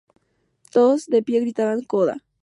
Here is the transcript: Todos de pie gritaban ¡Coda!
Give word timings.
Todos 0.71 1.05
de 1.05 1.21
pie 1.21 1.41
gritaban 1.41 1.83
¡Coda! 1.83 2.23